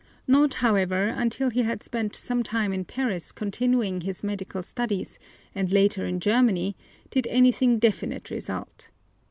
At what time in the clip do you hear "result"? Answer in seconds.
8.31-8.89